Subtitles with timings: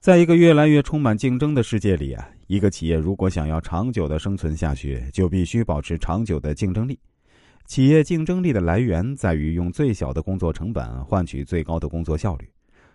[0.00, 6.98] 在一个越来越充满竞争的世界里啊，一个企业如果想要长久的生存下去，就必须保持长久的竞争力。
[7.66, 12.50] 企业竞争力的来源在于用最小的工作成本换取最高的工作效率，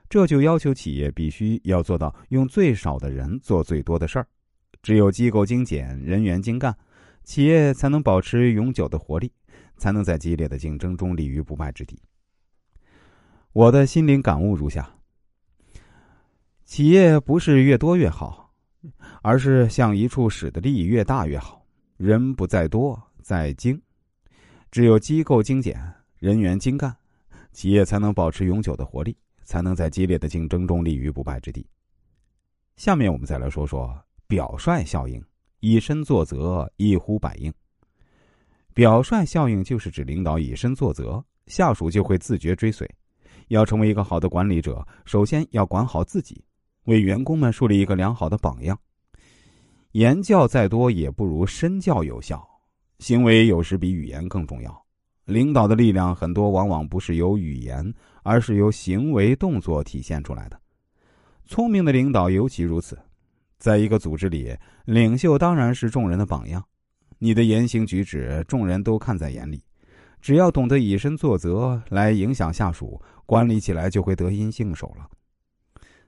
[0.09, 4.27] 这就要求企业必须要做到用最少的人做最多的事儿。
[4.81, 6.75] 只有机构精简、人员精干，
[7.23, 9.31] 企业才能保持永久的活力，
[9.77, 11.99] 才能在激烈的竞争中立于不败之地。
[13.53, 14.94] 我的心灵感悟如下。
[16.65, 18.51] 企业不是越多越好，
[19.21, 21.63] 而是向一处使的利益越大越好。
[21.95, 23.79] 人不在多，在精。
[24.71, 25.79] 只有机构精简，
[26.17, 26.93] 人员精干，
[27.53, 31.65] 企业才能保持永久的活力，才能在激烈的竞争中立于不败之地。
[32.75, 33.95] 下面我们再来说说
[34.27, 35.23] 表率效应，
[35.59, 37.53] 以身作则，一呼百应。
[38.73, 42.89] 表率效应就是指领导以身作则，下属就会自觉追随。
[43.49, 46.43] 要成为一个好的管理者，首先要管好自己。
[46.85, 48.77] 为员工们树立一个良好的榜样。
[49.91, 52.45] 言教再多也不如身教有效，
[52.99, 54.85] 行为有时比语言更重要。
[55.25, 60.59] 领导的力量很多往往不是由语言，而是由行为动作体现出来的。
[61.45, 62.97] 聪明的领导尤其如此。
[63.57, 66.63] 在一个组织里，领袖当然是众人的榜样，
[67.17, 69.63] 你的言行举止众人都看在眼里。
[70.21, 75.09] 只要懂得以身作则来影响下属，管理起来就会得心应手了。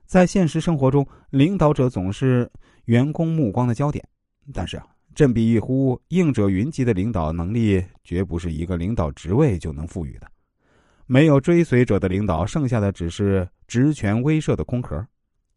[0.08, 2.50] 在现实生活中，领导者总是
[2.86, 4.02] 员工目光的焦点。
[4.54, 10.26] 但是啊，振臂一呼，应者云集的领导能力，绝不是一个领导职位就能赋予的。
[11.04, 15.06] 没有追随者的领导，剩下的只是职权威慑的空壳。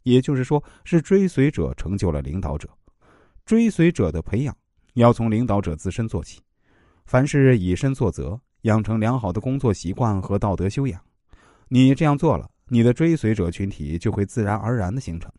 [0.03, 2.67] 也就是说，是追随者成就了领导者。
[3.45, 4.53] 追随者的培养，
[4.95, 6.41] 要从领导者自身做起。
[7.05, 10.99] 凡事以身作则，养成良好的工作习惯和道德修养。
[11.69, 12.50] 你这样做了。
[12.73, 15.29] 你的追随者群体就会自然而然的形成。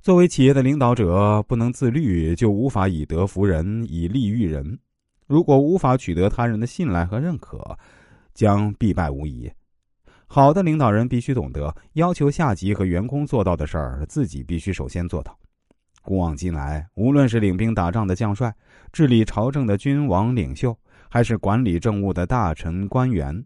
[0.00, 4.76] 作为企业的领导者，不能自律，就无法以德服人，以利育人。
[5.28, 7.78] 如果无法取得他人的信赖和认可，
[8.34, 9.48] 将必败无疑。
[10.26, 15.38] 好的领导人必须懂得要求下级和员工做到的事儿，自己必须首先做到。
[16.02, 18.52] 古往今来，无论是领兵打仗的将帅、
[18.92, 20.76] 治理朝政的君王领袖，
[21.08, 23.44] 还是管理政务的大臣官员。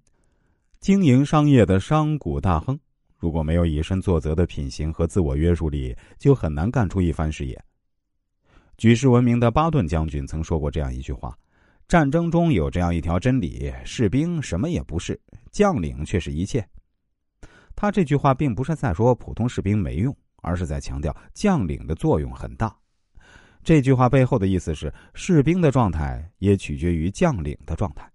[0.80, 2.78] 经营商业的商贾大亨，
[3.18, 7.60] 如果没有以身作则的品行和自我约束力，就很难干出一番事业。
[8.76, 11.36] 举世闻名的巴顿将军曾说过这样一句话
[11.88, 15.18] ：“战争中有这样一条真理，士兵什么也不是，
[15.50, 16.64] 将领却是一切。”
[17.74, 22.76] 他这句话并不是在说普通士兵没用，而是在强调将领的作用很大。
[23.64, 28.08] 这句话背后的意思是，士兵的状态也取决于将领的状态。